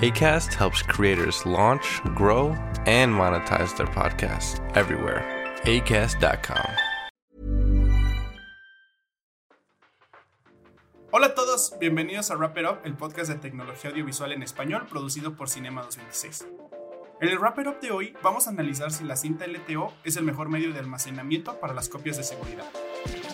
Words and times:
ACAST 0.00 0.54
helps 0.54 0.80
creators 0.80 1.44
launch, 1.44 2.00
grow, 2.14 2.56
and 2.86 3.12
monetize 3.12 3.76
their 3.76 3.86
podcasts 3.86 4.58
everywhere. 4.74 5.22
ACAST.com. 5.64 6.64
Hola 11.12 11.26
a 11.26 11.34
todos, 11.34 11.74
bienvenidos 11.78 12.30
a 12.30 12.36
Wrap 12.36 12.56
It 12.56 12.64
Up, 12.64 12.78
el 12.84 12.96
podcast 12.96 13.30
de 13.30 13.36
tecnología 13.36 13.90
audiovisual 13.90 14.32
en 14.32 14.42
español 14.42 14.86
producido 14.86 15.34
por 15.34 15.50
Cinema 15.50 15.82
2026. 15.82 16.46
En 17.20 17.28
el 17.28 17.38
Wrap 17.38 17.58
It 17.58 17.66
Up 17.66 17.80
de 17.80 17.90
hoy 17.90 18.14
vamos 18.22 18.46
a 18.46 18.50
analizar 18.50 18.92
si 18.92 19.04
la 19.04 19.16
cinta 19.16 19.46
LTO 19.46 19.92
es 20.04 20.16
el 20.16 20.24
mejor 20.24 20.48
medio 20.48 20.72
de 20.72 20.78
almacenamiento 20.78 21.60
para 21.60 21.74
las 21.74 21.90
copias 21.90 22.16
de 22.16 22.22
seguridad. 22.22 22.64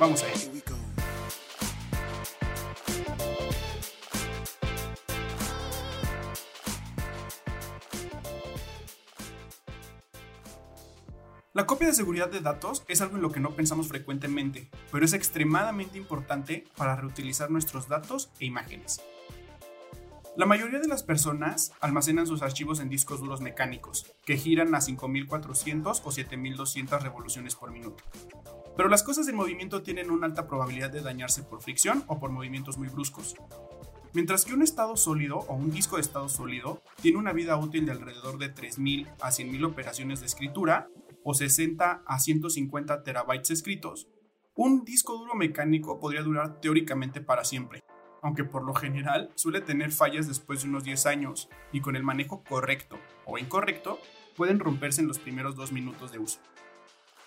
Vamos 0.00 0.24
a 0.24 0.28
ello. 0.32 0.50
La 11.56 11.64
copia 11.64 11.86
de 11.86 11.94
seguridad 11.94 12.30
de 12.30 12.40
datos 12.40 12.84
es 12.86 13.00
algo 13.00 13.16
en 13.16 13.22
lo 13.22 13.32
que 13.32 13.40
no 13.40 13.52
pensamos 13.52 13.88
frecuentemente, 13.88 14.68
pero 14.92 15.06
es 15.06 15.14
extremadamente 15.14 15.96
importante 15.96 16.66
para 16.76 16.96
reutilizar 16.96 17.50
nuestros 17.50 17.88
datos 17.88 18.28
e 18.38 18.44
imágenes. 18.44 19.00
La 20.36 20.44
mayoría 20.44 20.80
de 20.80 20.86
las 20.86 21.02
personas 21.02 21.72
almacenan 21.80 22.26
sus 22.26 22.42
archivos 22.42 22.78
en 22.80 22.90
discos 22.90 23.20
duros 23.20 23.40
mecánicos, 23.40 24.04
que 24.26 24.36
giran 24.36 24.74
a 24.74 24.82
5400 24.82 26.02
o 26.04 26.12
7200 26.12 27.02
revoluciones 27.02 27.54
por 27.54 27.70
minuto. 27.70 28.04
Pero 28.76 28.90
las 28.90 29.02
cosas 29.02 29.26
en 29.26 29.36
movimiento 29.36 29.80
tienen 29.80 30.10
una 30.10 30.26
alta 30.26 30.46
probabilidad 30.48 30.90
de 30.90 31.00
dañarse 31.00 31.42
por 31.42 31.62
fricción 31.62 32.04
o 32.06 32.20
por 32.20 32.32
movimientos 32.32 32.76
muy 32.76 32.88
bruscos. 32.88 33.34
Mientras 34.12 34.44
que 34.44 34.52
un 34.52 34.60
estado 34.60 34.94
sólido 34.98 35.38
o 35.38 35.54
un 35.54 35.70
disco 35.70 35.96
de 35.96 36.02
estado 36.02 36.28
sólido 36.28 36.82
tiene 37.00 37.16
una 37.16 37.32
vida 37.32 37.56
útil 37.56 37.86
de 37.86 37.92
alrededor 37.92 38.36
de 38.36 38.50
3000 38.50 39.08
a 39.22 39.30
100.000 39.30 39.66
operaciones 39.66 40.20
de 40.20 40.26
escritura, 40.26 40.88
o 41.28 41.34
60 41.34 42.04
a 42.06 42.20
150 42.20 43.02
terabytes 43.02 43.50
escritos, 43.50 44.06
un 44.54 44.84
disco 44.84 45.18
duro 45.18 45.34
mecánico 45.34 45.98
podría 45.98 46.22
durar 46.22 46.60
teóricamente 46.60 47.20
para 47.20 47.44
siempre, 47.44 47.82
aunque 48.22 48.44
por 48.44 48.62
lo 48.62 48.74
general 48.74 49.32
suele 49.34 49.60
tener 49.60 49.90
fallas 49.90 50.28
después 50.28 50.62
de 50.62 50.68
unos 50.68 50.84
10 50.84 51.04
años 51.06 51.48
y 51.72 51.80
con 51.80 51.96
el 51.96 52.04
manejo 52.04 52.44
correcto 52.44 52.96
o 53.24 53.38
incorrecto 53.38 53.98
pueden 54.36 54.60
romperse 54.60 55.00
en 55.00 55.08
los 55.08 55.18
primeros 55.18 55.56
dos 55.56 55.72
minutos 55.72 56.12
de 56.12 56.20
uso. 56.20 56.38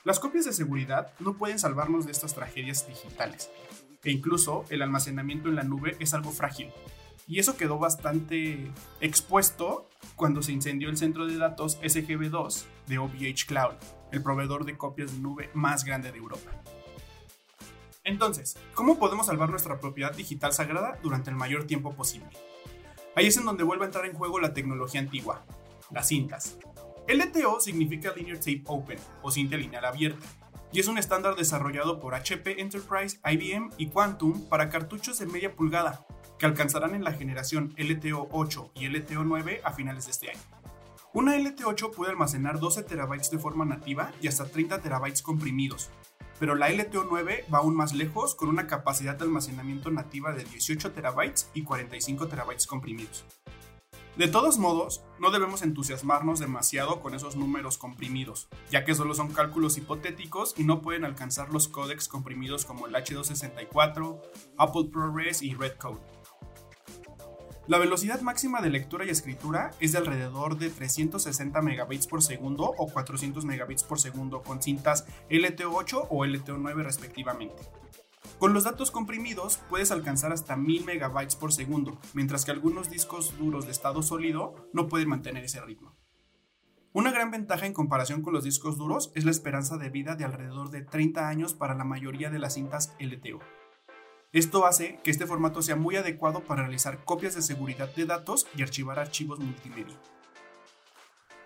Las 0.06 0.22
copias 0.22 0.46
de 0.46 0.54
seguridad 0.54 1.12
no 1.20 1.34
pueden 1.34 1.60
salvarnos 1.60 2.06
de 2.06 2.14
estas 2.14 2.34
tragedias 2.34 2.88
digitales, 2.88 3.52
e 4.02 4.12
incluso 4.12 4.64
el 4.70 4.82
almacenamiento 4.82 5.50
en 5.50 5.56
la 5.56 5.64
nube 5.64 5.98
es 6.00 6.14
algo 6.14 6.32
frágil, 6.32 6.72
y 7.28 7.40
eso 7.40 7.58
quedó 7.58 7.80
bastante 7.80 8.72
expuesto 9.02 9.89
cuando 10.16 10.42
se 10.42 10.52
incendió 10.52 10.90
el 10.90 10.98
centro 10.98 11.26
de 11.26 11.38
datos 11.38 11.80
SGB2 11.82 12.66
de 12.88 12.98
OVH 12.98 13.46
Cloud, 13.48 13.76
el 14.12 14.24
proveedor 14.24 14.66
de 14.66 14.78
copias 14.78 15.14
de 15.14 15.20
nube 15.20 15.50
más 15.54 15.86
grande 15.86 16.12
de 16.12 16.18
Europa. 16.18 16.52
Entonces, 18.04 18.58
¿cómo 18.74 18.98
podemos 18.98 19.28
salvar 19.28 19.50
nuestra 19.50 19.80
propiedad 19.80 20.16
digital 20.16 20.52
sagrada 20.54 20.98
durante 21.04 21.30
el 21.30 21.36
mayor 21.36 21.66
tiempo 21.66 21.94
posible? 21.94 22.30
Ahí 23.16 23.28
es 23.28 23.38
en 23.38 23.46
donde 23.46 23.64
vuelve 23.64 23.84
a 23.84 23.88
entrar 23.88 24.06
en 24.06 24.14
juego 24.14 24.40
la 24.40 24.54
tecnología 24.54 25.02
antigua, 25.02 25.44
las 25.92 26.08
cintas. 26.08 26.58
LTO 27.08 27.60
significa 27.60 28.14
Linear 28.16 28.38
Tape 28.38 28.64
Open 28.66 29.00
o 29.22 29.32
cinta 29.32 29.58
lineal 29.58 29.86
abierta, 29.86 30.26
y 30.72 30.80
es 30.80 30.88
un 30.88 30.98
estándar 30.98 31.36
desarrollado 31.36 32.00
por 32.00 32.14
HP 32.14 32.62
Enterprise, 32.62 33.20
IBM 33.26 33.72
y 33.78 33.88
Quantum 33.88 34.48
para 34.48 34.70
cartuchos 34.70 35.18
de 35.20 35.26
media 35.26 35.56
pulgada, 35.56 36.06
que 36.40 36.46
alcanzarán 36.46 36.96
en 36.96 37.04
la 37.04 37.12
generación 37.12 37.76
LTO 37.78 38.30
8 38.32 38.72
y 38.76 38.88
LTO 38.88 39.24
9 39.24 39.62
a 39.64 39.74
finales 39.74 40.06
de 40.06 40.12
este 40.12 40.30
año. 40.32 40.40
Una 41.12 41.36
LT8 41.36 41.92
puede 41.92 42.12
almacenar 42.12 42.60
12 42.60 42.84
terabytes 42.84 43.32
de 43.32 43.40
forma 43.40 43.66
nativa 43.66 44.12
y 44.22 44.28
hasta 44.28 44.46
30 44.46 44.82
terabytes 44.82 45.22
comprimidos, 45.22 45.90
pero 46.40 46.56
la 46.56 46.70
LTO9 46.70 47.52
va 47.54 47.58
aún 47.58 47.76
más 47.76 47.94
lejos 47.94 48.36
con 48.36 48.48
una 48.48 48.68
capacidad 48.68 49.16
de 49.16 49.26
almacenamiento 49.26 49.92
nativa 49.92 50.32
de 50.34 50.44
18 50.46 50.92
terabytes 50.92 51.50
y 51.54 51.64
45 51.64 52.28
terabytes 52.28 52.68
comprimidos. 52.68 53.26
De 54.16 54.28
todos 54.28 54.58
modos, 54.58 55.02
no 55.20 55.32
debemos 55.32 55.62
entusiasmarnos 55.62 56.40
demasiado 56.40 57.00
con 57.00 57.16
esos 57.16 57.36
números 57.36 57.78
comprimidos, 57.78 58.50
ya 58.70 58.84
que 58.84 58.94
solo 58.94 59.14
son 59.14 59.32
cálculos 59.32 59.78
hipotéticos 59.78 60.56
y 60.58 60.64
no 60.64 60.82
pueden 60.82 61.06
alcanzar 61.06 61.54
los 61.54 61.68
códecs 61.70 62.08
comprimidos 62.08 62.66
como 62.66 62.86
el 62.86 62.96
H264, 62.96 64.22
Apple 64.58 64.90
ProRes 64.92 65.42
y 65.42 65.54
Redcode. 65.54 66.19
La 67.70 67.78
velocidad 67.78 68.20
máxima 68.22 68.62
de 68.64 68.72
lectura 68.72 69.06
y 69.06 69.10
escritura 69.10 69.70
es 69.80 69.92
de 69.92 70.00
alrededor 70.00 70.58
de 70.58 70.72
360 70.72 71.62
megabits 71.62 72.08
por 72.08 72.24
segundo 72.24 72.64
o 72.64 72.88
400 72.92 73.46
megabits 73.46 73.84
por 73.84 74.00
segundo 74.00 74.42
con 74.42 74.60
cintas 74.60 75.06
LTO8 75.30 76.08
o 76.10 76.26
LTO9 76.26 76.84
respectivamente. 76.84 77.62
Con 78.40 78.56
los 78.56 78.64
datos 78.64 78.90
comprimidos 78.90 79.60
puedes 79.70 79.92
alcanzar 79.92 80.34
hasta 80.34 80.58
1000 80.58 80.84
megabytes 80.84 81.36
por 81.36 81.54
segundo, 81.54 82.00
mientras 82.16 82.44
que 82.44 82.50
algunos 82.50 82.90
discos 82.90 83.38
duros 83.38 83.68
de 83.68 83.72
estado 83.72 84.02
sólido 84.02 84.56
no 84.74 84.88
pueden 84.88 85.10
mantener 85.10 85.44
ese 85.44 85.62
ritmo. 85.62 85.96
Una 86.92 87.12
gran 87.12 87.30
ventaja 87.30 87.68
en 87.68 87.74
comparación 87.74 88.24
con 88.24 88.34
los 88.34 88.46
discos 88.46 88.80
duros 88.80 89.12
es 89.14 89.26
la 89.26 89.32
esperanza 89.32 89.78
de 89.78 89.92
vida 89.92 90.16
de 90.16 90.26
alrededor 90.26 90.72
de 90.72 90.82
30 90.82 91.28
años 91.30 91.54
para 91.54 91.76
la 91.76 91.84
mayoría 91.84 92.32
de 92.32 92.40
las 92.40 92.56
cintas 92.56 92.96
LTO. 93.00 93.59
Esto 94.32 94.68
hace 94.68 95.00
que 95.04 95.10
este 95.10 95.26
formato 95.26 95.64
sea 95.64 95.76
muy 95.76 95.96
adecuado 95.96 96.42
para 96.42 96.62
realizar 96.62 97.04
copias 97.04 97.34
de 97.34 97.42
seguridad 97.42 97.94
de 97.96 98.06
datos 98.06 98.46
y 98.56 98.62
archivar 98.62 99.00
archivos 99.00 99.40
multimedia. 99.40 100.00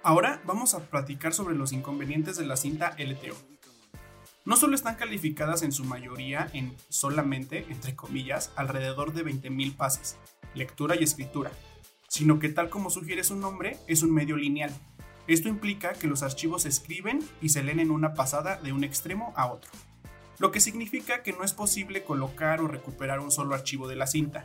Ahora 0.04 0.42
vamos 0.46 0.74
a 0.74 0.82
platicar 0.90 1.34
sobre 1.34 1.56
los 1.56 1.72
inconvenientes 1.72 2.36
de 2.36 2.46
la 2.46 2.58
cinta 2.58 2.94
LTO. 2.98 3.38
No 4.44 4.58
solo 4.58 4.76
están 4.76 4.96
calificadas 4.96 5.64
en 5.64 5.72
su 5.72 5.86
mayoría 5.86 6.50
en 6.52 6.76
solamente, 6.90 7.66
entre 7.70 7.96
comillas, 7.96 8.52
alrededor 8.58 9.14
de 9.14 9.24
20.000 9.24 9.78
pases, 9.78 10.18
lectura 10.54 10.98
y 11.00 11.06
escritura, 11.06 11.52
sino 12.10 12.38
que 12.38 12.50
tal 12.50 12.70
como 12.70 12.90
sugiere 12.90 13.24
su 13.24 13.38
nombre, 13.38 13.78
es 13.88 14.04
un 14.04 14.14
medio 14.14 14.36
lineal. 14.36 14.76
Esto 15.28 15.48
implica 15.48 15.94
que 15.94 16.08
los 16.08 16.22
archivos 16.22 16.64
se 16.64 16.70
escriben 16.70 17.20
y 17.42 17.48
se 17.48 17.64
leen 17.64 17.80
en 17.80 17.92
una 17.92 18.14
pasada 18.14 18.58
de 18.58 18.74
un 18.74 18.84
extremo 18.84 19.32
a 19.38 19.48
otro 19.50 19.72
lo 20.44 20.52
que 20.52 20.60
significa 20.60 21.24
que 21.24 21.32
no 21.32 21.46
es 21.46 21.54
posible 21.54 22.04
colocar 22.04 22.60
o 22.60 22.68
recuperar 22.68 23.22
un 23.22 23.32
solo 23.32 23.56
archivo 23.56 23.88
de 23.88 23.96
la 23.96 24.08
cinta. 24.08 24.44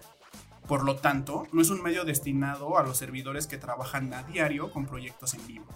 Por 0.69 0.84
lo 0.84 0.94
tanto, 0.94 1.48
no 1.50 1.60
es 1.60 1.70
un 1.70 1.82
medio 1.82 2.04
destinado 2.04 2.78
a 2.78 2.84
los 2.84 2.97
servidores 2.97 3.48
que 3.48 3.59
trabajan 3.59 4.14
a 4.14 4.22
diario 4.22 4.70
con 4.70 4.87
proyectos 4.87 5.34
en 5.34 5.44
vivo. 5.48 5.66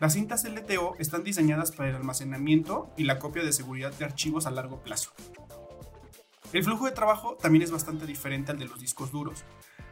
Las 0.00 0.14
cintas 0.14 0.42
LTO 0.42 0.96
están 0.98 1.22
diseñadas 1.22 1.70
para 1.70 1.90
el 1.90 1.94
almacenamiento 1.94 2.92
y 2.96 3.04
la 3.04 3.20
copia 3.20 3.44
de 3.44 3.52
seguridad 3.52 3.92
de 3.92 4.04
archivos 4.04 4.46
a 4.46 4.50
largo 4.50 4.82
plazo. 4.82 5.12
El 6.52 6.64
flujo 6.64 6.86
de 6.86 6.90
trabajo 6.90 7.36
también 7.40 7.62
es 7.62 7.70
bastante 7.70 8.04
diferente 8.04 8.50
al 8.50 8.58
de 8.58 8.64
los 8.64 8.80
discos 8.80 9.12
duros. 9.12 9.44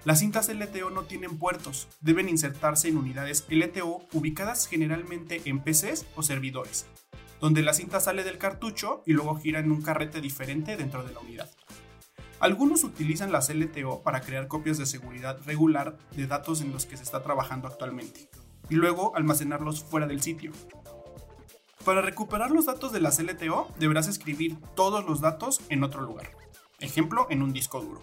Las 0.05 0.19
cintas 0.19 0.49
LTO 0.49 0.91
no 0.91 1.05
tienen 1.05 1.39
puertos, 1.39 1.87
deben 2.01 2.29
insertarse 2.29 2.89
en 2.89 2.97
unidades 2.97 3.47
LTO 3.49 4.05
ubicadas 4.15 4.67
generalmente 4.67 5.43
en 5.45 5.61
PCs 5.63 6.07
o 6.17 6.25
servidores, 6.25 6.87
donde 7.45 7.61
la 7.61 7.75
cinta 7.75 8.01
sale 8.01 8.25
del 8.25 8.39
cartucho 8.39 9.03
y 9.05 9.13
luego 9.13 9.37
gira 9.37 9.61
en 9.61 9.71
un 9.71 9.83
carrete 9.83 10.23
diferente 10.23 10.79
dentro 10.79 11.05
de 11.05 11.13
la 11.13 11.21
unidad. 11.21 11.51
Algunos 12.41 12.85
utilizan 12.85 13.33
las 13.33 13.51
LTO 13.51 14.01
para 14.03 14.23
crear 14.23 14.49
copias 14.49 14.79
de 14.79 14.87
seguridad 14.87 15.39
regular 15.45 15.99
de 16.17 16.27
datos 16.27 16.63
en 16.63 16.73
los 16.73 16.87
que 16.87 16.97
se 16.97 17.03
está 17.03 17.23
trabajando 17.23 17.69
actualmente, 17.69 18.31
y 18.71 18.77
luego 18.77 19.15
almacenarlos 19.15 19.85
fuera 19.85 20.07
del 20.07 20.23
sitio. 20.23 20.53
Para 21.85 22.01
recuperar 22.01 22.51
los 22.51 22.65
datos 22.65 22.93
de 22.93 23.03
las 23.03 23.21
LTO 23.21 23.69
deberás 23.79 24.09
escribir 24.09 24.57
todos 24.75 25.05
los 25.05 25.21
datos 25.21 25.61
en 25.69 25.85
otro 25.85 26.01
lugar, 26.01 26.31
ejemplo 26.81 27.27
en 27.29 27.43
un 27.43 27.53
disco 27.53 27.83
duro. 27.83 28.01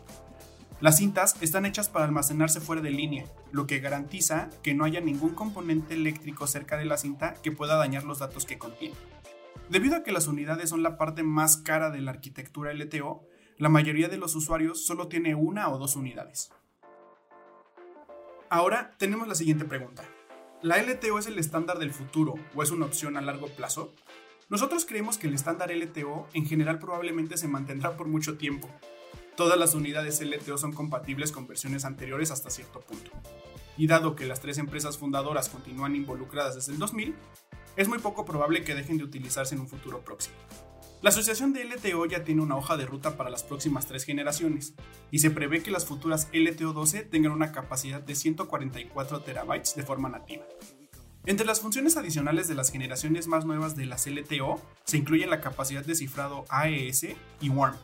Las 0.81 0.97
cintas 0.97 1.35
están 1.41 1.65
hechas 1.65 1.89
para 1.89 2.05
almacenarse 2.05 2.61
fuera 2.61 2.83
de 2.83 2.91
línea, 2.91 3.25
lo 3.51 3.65
que 3.65 3.79
garantiza 3.79 4.51
que 4.61 4.75
no 4.75 4.85
haya 4.85 5.01
ningún 5.01 5.33
componente 5.33 5.95
eléctrico 5.95 6.45
cerca 6.45 6.77
de 6.77 6.85
la 6.85 6.97
cinta 6.97 7.33
que 7.41 7.51
pueda 7.51 7.75
dañar 7.75 8.03
los 8.03 8.19
datos 8.19 8.45
que 8.45 8.59
contiene. 8.59 8.95
Debido 9.71 9.95
a 9.95 10.03
que 10.03 10.11
las 10.11 10.27
unidades 10.27 10.69
son 10.69 10.83
la 10.83 10.97
parte 10.97 11.23
más 11.23 11.55
cara 11.55 11.91
de 11.91 12.01
la 12.01 12.11
arquitectura 12.11 12.73
LTO, 12.73 13.25
la 13.57 13.69
mayoría 13.69 14.09
de 14.09 14.17
los 14.17 14.35
usuarios 14.35 14.85
solo 14.85 15.07
tiene 15.07 15.33
una 15.33 15.69
o 15.69 15.77
dos 15.77 15.95
unidades. 15.95 16.51
Ahora 18.49 18.93
tenemos 18.97 19.29
la 19.29 19.35
siguiente 19.35 19.63
pregunta. 19.63 20.03
¿La 20.61 20.75
LTO 20.83 21.17
es 21.19 21.27
el 21.27 21.39
estándar 21.39 21.79
del 21.79 21.93
futuro 21.93 22.35
o 22.53 22.63
es 22.63 22.71
una 22.71 22.85
opción 22.85 23.15
a 23.15 23.21
largo 23.21 23.47
plazo? 23.47 23.93
Nosotros 24.49 24.85
creemos 24.85 25.17
que 25.17 25.27
el 25.27 25.35
estándar 25.35 25.71
LTO 25.71 26.27
en 26.33 26.45
general 26.45 26.77
probablemente 26.77 27.37
se 27.37 27.47
mantendrá 27.47 27.95
por 27.95 28.09
mucho 28.09 28.37
tiempo. 28.37 28.69
Todas 29.37 29.57
las 29.57 29.73
unidades 29.73 30.19
LTO 30.19 30.57
son 30.57 30.73
compatibles 30.73 31.31
con 31.31 31.47
versiones 31.47 31.85
anteriores 31.85 32.29
hasta 32.29 32.49
cierto 32.49 32.81
punto. 32.81 33.11
Y 33.77 33.87
dado 33.87 34.17
que 34.17 34.25
las 34.25 34.41
tres 34.41 34.57
empresas 34.57 34.97
fundadoras 34.97 35.47
continúan 35.47 35.95
involucradas 35.95 36.55
desde 36.55 36.73
el 36.73 36.79
2000, 36.79 37.15
es 37.75 37.87
muy 37.87 37.99
poco 37.99 38.25
probable 38.25 38.63
que 38.63 38.75
dejen 38.75 38.97
de 38.97 39.03
utilizarse 39.03 39.55
en 39.55 39.61
un 39.61 39.67
futuro 39.67 40.01
próximo. 40.01 40.35
La 41.01 41.09
asociación 41.09 41.51
de 41.51 41.65
LTO 41.65 42.05
ya 42.05 42.23
tiene 42.23 42.43
una 42.43 42.55
hoja 42.55 42.77
de 42.77 42.85
ruta 42.85 43.17
para 43.17 43.31
las 43.31 43.41
próximas 43.41 43.87
tres 43.87 44.03
generaciones, 44.03 44.75
y 45.09 45.17
se 45.17 45.31
prevé 45.31 45.63
que 45.63 45.71
las 45.71 45.85
futuras 45.85 46.29
LTO 46.31 46.73
12 46.73 47.01
tengan 47.05 47.31
una 47.31 47.51
capacidad 47.51 48.01
de 48.01 48.13
144 48.13 49.21
terabytes 49.21 49.75
de 49.75 49.83
forma 49.83 50.09
nativa. 50.09 50.45
Entre 51.25 51.45
las 51.45 51.59
funciones 51.59 51.97
adicionales 51.97 52.47
de 52.47 52.55
las 52.55 52.71
generaciones 52.71 53.27
más 53.27 53.45
nuevas 53.45 53.75
de 53.75 53.85
las 53.85 54.05
LTO 54.05 54.59
se 54.85 54.97
incluyen 54.97 55.29
la 55.29 55.41
capacidad 55.41 55.83
de 55.83 55.95
cifrado 55.95 56.45
AES 56.49 57.07
y 57.39 57.49
WARM. 57.49 57.77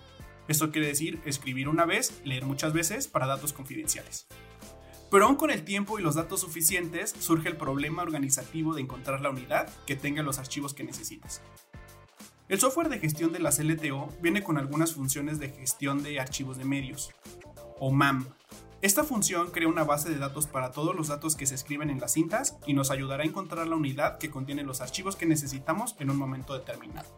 Esto 0.48 0.72
quiere 0.72 0.88
decir 0.88 1.19
escribir 1.25 1.69
una 1.69 1.86
vez, 1.86 2.22
leer 2.24 2.45
muchas 2.45 2.74
veces 2.74 3.07
para 3.07 3.28
datos 3.28 3.51
confidenciales. 3.51 4.28
Pero 5.09 5.25
aún 5.25 5.36
con 5.36 5.51
el 5.51 5.63
tiempo 5.63 6.00
y 6.00 6.01
los 6.01 6.15
datos 6.15 6.42
suficientes, 6.42 7.13
surge 7.19 7.50
el 7.50 7.57
problema 7.57 8.04
organizativo 8.04 8.74
de 8.74 8.81
encontrar 8.81 9.21
la 9.21 9.30
unidad 9.30 9.69
que 9.86 9.95
tenga 9.95 10.24
los 10.24 10.39
archivos 10.39 10.74
que 10.74 10.83
necesitas. 10.83 11.42
El 12.50 12.59
software 12.59 12.89
de 12.89 13.00
gestión 13.00 13.33
de 13.33 13.39
las 13.39 13.59
LTO 13.59 14.09
viene 14.21 14.44
con 14.44 14.57
algunas 14.57 14.94
funciones 14.94 15.39
de 15.39 15.50
gestión 15.50 16.04
de 16.04 16.19
archivos 16.19 16.57
de 16.57 16.65
medios, 16.65 17.12
o 17.80 17.92
MAM. 17.92 18.25
Esta 18.81 19.04
función 19.04 19.50
crea 19.51 19.68
una 19.68 19.83
base 19.83 20.09
de 20.09 20.18
datos 20.18 20.45
para 20.45 20.71
todos 20.71 20.95
los 20.95 21.07
datos 21.07 21.36
que 21.36 21.48
se 21.48 21.56
escriben 21.56 21.89
en 21.89 22.00
las 22.00 22.13
cintas 22.13 22.57
y 22.65 22.74
nos 22.74 22.92
ayudará 22.92 23.24
a 23.24 23.25
encontrar 23.25 23.68
la 23.68 23.75
unidad 23.75 24.18
que 24.18 24.30
contiene 24.30 24.63
los 24.63 24.81
archivos 24.81 25.15
que 25.15 25.25
necesitamos 25.25 25.95
en 26.00 26.10
un 26.10 26.18
momento 26.18 26.53
determinado. 26.53 27.10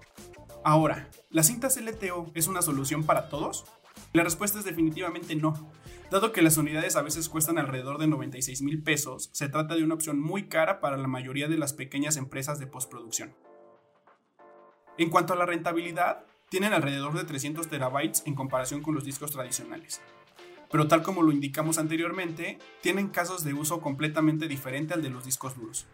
Ahora, 0.63 1.09
¿las 1.29 1.47
cintas 1.47 1.77
LTO 1.77 2.31
es 2.33 2.47
una 2.47 2.61
solución 2.61 3.03
para 3.03 3.29
todos? 3.29 3.65
La 4.13 4.23
respuesta 4.23 4.59
es 4.59 4.65
definitivamente 4.65 5.35
no. 5.35 5.71
Dado 6.11 6.31
que 6.31 6.41
las 6.41 6.57
unidades 6.57 6.95
a 6.95 7.03
veces 7.03 7.29
cuestan 7.29 7.59
alrededor 7.59 7.99
de 7.99 8.07
96 8.07 8.61
mil 8.63 8.81
pesos, 8.81 9.29
se 9.31 9.49
trata 9.49 9.75
de 9.75 9.83
una 9.83 9.93
opción 9.93 10.19
muy 10.19 10.47
cara 10.47 10.79
para 10.81 10.97
la 10.97 11.07
mayoría 11.07 11.47
de 11.47 11.57
las 11.57 11.73
pequeñas 11.73 12.17
empresas 12.17 12.59
de 12.59 12.67
postproducción. 12.67 13.35
En 14.97 15.09
cuanto 15.09 15.33
a 15.33 15.35
la 15.35 15.45
rentabilidad, 15.45 16.25
tienen 16.49 16.73
alrededor 16.73 17.13
de 17.13 17.23
300 17.23 17.67
terabytes 17.67 18.23
en 18.25 18.35
comparación 18.35 18.81
con 18.81 18.95
los 18.95 19.05
discos 19.05 19.31
tradicionales. 19.31 20.01
Pero 20.71 20.87
tal 20.87 21.03
como 21.03 21.23
lo 21.23 21.31
indicamos 21.31 21.77
anteriormente, 21.77 22.59
tienen 22.81 23.09
casos 23.09 23.43
de 23.43 23.53
uso 23.53 23.81
completamente 23.81 24.47
diferente 24.47 24.93
al 24.93 25.01
de 25.01 25.09
los 25.09 25.25
discos 25.25 25.55
duros. 25.55 25.87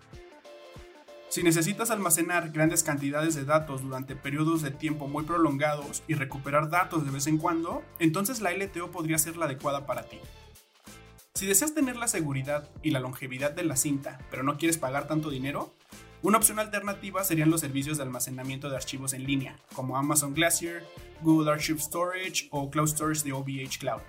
Si 1.35 1.43
necesitas 1.43 1.91
almacenar 1.91 2.51
grandes 2.51 2.81
cantidades 2.81 3.35
de 3.35 3.43
datos 3.43 3.81
durante 3.81 4.15
periodos 4.15 4.61
de 4.61 4.71
tiempo 4.71 5.09
muy 5.09 5.25
prolongados 5.25 6.01
y 6.07 6.13
recuperar 6.13 6.69
datos 6.69 7.03
de 7.03 7.11
vez 7.11 7.27
en 7.27 7.39
cuando, 7.39 7.83
entonces 7.99 8.39
la 8.39 8.53
LTO 8.53 8.89
podría 8.89 9.17
ser 9.17 9.35
la 9.35 9.43
adecuada 9.43 9.85
para 9.85 10.03
ti. 10.03 10.17
Si 11.33 11.45
deseas 11.45 11.73
tener 11.73 11.97
la 11.97 12.07
seguridad 12.07 12.69
y 12.83 12.91
la 12.91 13.01
longevidad 13.01 13.51
de 13.51 13.65
la 13.65 13.75
cinta, 13.75 14.17
pero 14.31 14.43
no 14.43 14.57
quieres 14.57 14.77
pagar 14.77 15.09
tanto 15.09 15.29
dinero, 15.29 15.73
una 16.21 16.37
opción 16.37 16.57
alternativa 16.57 17.21
serían 17.25 17.51
los 17.51 17.59
servicios 17.59 17.97
de 17.97 18.03
almacenamiento 18.03 18.69
de 18.69 18.77
archivos 18.77 19.11
en 19.11 19.25
línea, 19.25 19.57
como 19.73 19.97
Amazon 19.97 20.33
Glacier, 20.33 20.85
Google 21.21 21.51
Archive 21.51 21.81
Storage 21.81 22.47
o 22.51 22.71
Cloud 22.71 22.87
Storage 22.87 23.25
de 23.25 23.33
OVH 23.33 23.77
Cloud. 23.77 24.01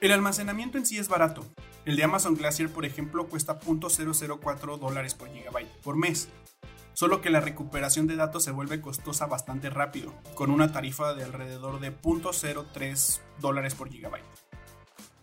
El 0.00 0.10
almacenamiento 0.10 0.76
en 0.76 0.86
sí 0.86 0.98
es 0.98 1.06
barato. 1.06 1.46
El 1.86 1.94
de 1.94 2.02
Amazon 2.02 2.34
Glacier, 2.34 2.68
por 2.68 2.84
ejemplo, 2.84 3.28
cuesta 3.28 3.60
0.004 3.60 4.76
dólares 4.76 5.14
por 5.14 5.32
gigabyte 5.32 5.70
por 5.84 5.96
mes. 5.96 6.28
Solo 6.94 7.20
que 7.20 7.30
la 7.30 7.40
recuperación 7.40 8.08
de 8.08 8.16
datos 8.16 8.42
se 8.42 8.50
vuelve 8.50 8.80
costosa 8.80 9.26
bastante 9.26 9.70
rápido, 9.70 10.12
con 10.34 10.50
una 10.50 10.72
tarifa 10.72 11.14
de 11.14 11.22
alrededor 11.22 11.78
de 11.78 11.96
0.03 11.96 13.20
dólares 13.38 13.76
por 13.76 13.88
gigabyte. 13.88 14.24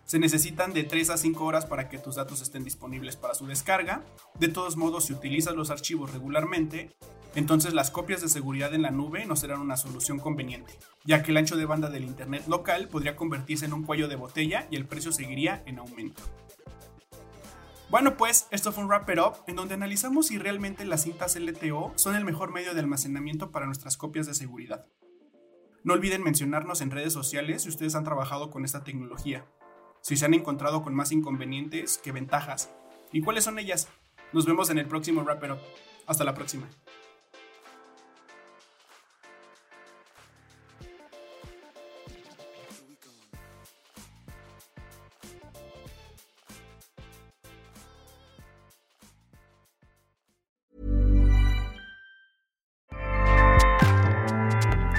Se 0.05 0.19
necesitan 0.19 0.71
de 0.71 0.85
3 0.85 1.09
a 1.09 1.17
5 1.17 1.43
horas 1.43 1.65
para 1.65 1.89
que 1.89 1.97
tus 1.97 2.15
datos 2.15 2.41
estén 2.41 2.63
disponibles 2.63 3.17
para 3.17 3.33
su 3.33 3.45
descarga. 3.45 4.01
De 4.39 4.47
todos 4.47 4.77
modos, 4.77 5.07
si 5.07 5.13
utilizas 5.13 5.55
los 5.55 5.69
archivos 5.69 6.13
regularmente, 6.13 6.95
entonces 7.35 7.73
las 7.73 7.91
copias 7.91 8.21
de 8.21 8.29
seguridad 8.29 8.73
en 8.73 8.83
la 8.83 8.91
nube 8.91 9.25
no 9.25 9.35
serán 9.35 9.59
una 9.59 9.75
solución 9.75 10.17
conveniente, 10.17 10.79
ya 11.03 11.23
que 11.23 11.31
el 11.31 11.37
ancho 11.37 11.57
de 11.57 11.65
banda 11.65 11.89
del 11.89 12.05
Internet 12.05 12.47
local 12.47 12.87
podría 12.87 13.17
convertirse 13.17 13.65
en 13.65 13.73
un 13.73 13.83
cuello 13.83 14.07
de 14.07 14.15
botella 14.15 14.65
y 14.71 14.77
el 14.77 14.85
precio 14.85 15.11
seguiría 15.11 15.61
en 15.65 15.79
aumento. 15.79 16.23
Bueno 17.93 18.17
pues, 18.17 18.47
esto 18.49 18.71
fue 18.71 18.83
un 18.83 18.89
Wrap 18.89 19.07
It 19.11 19.19
Up, 19.19 19.43
en 19.45 19.55
donde 19.55 19.75
analizamos 19.75 20.25
si 20.25 20.39
realmente 20.39 20.83
las 20.83 21.03
cintas 21.03 21.35
LTO 21.35 21.93
son 21.93 22.15
el 22.15 22.25
mejor 22.25 22.51
medio 22.51 22.73
de 22.73 22.79
almacenamiento 22.79 23.51
para 23.51 23.67
nuestras 23.67 23.97
copias 23.97 24.25
de 24.25 24.33
seguridad. 24.33 24.87
No 25.83 25.93
olviden 25.93 26.23
mencionarnos 26.23 26.81
en 26.81 26.89
redes 26.89 27.13
sociales 27.13 27.61
si 27.61 27.69
ustedes 27.69 27.93
han 27.93 28.03
trabajado 28.03 28.49
con 28.49 28.65
esta 28.65 28.83
tecnología 28.83 29.45
si 30.01 30.17
se 30.17 30.25
han 30.25 30.33
encontrado 30.33 30.81
con 30.81 30.95
más 30.95 31.11
inconvenientes 31.11 31.99
que 31.99 32.11
ventajas. 32.11 32.73
¿Y 33.11 33.21
cuáles 33.21 33.43
son 33.43 33.59
ellas? 33.59 33.87
Nos 34.33 34.47
vemos 34.47 34.71
en 34.71 34.79
el 34.79 34.87
próximo 34.87 35.21
Wrap 35.21 35.43
Hasta 36.07 36.23
la 36.23 36.33
próxima. 36.33 36.67